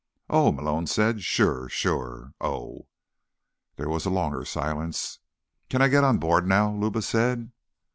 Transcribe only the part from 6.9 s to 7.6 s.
said.